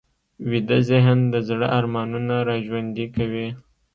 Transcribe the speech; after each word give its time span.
ویده 0.49 0.77
ذهن 0.89 1.19
د 1.33 1.35
زړه 1.47 1.67
ارمانونه 1.77 2.35
راژوندي 2.49 3.07
کوي 3.15 3.47